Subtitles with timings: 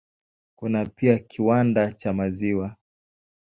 [0.55, 2.75] Kuna pia kiwanda cha maziwa.